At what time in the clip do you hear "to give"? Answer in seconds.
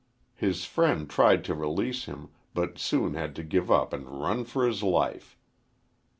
3.35-3.69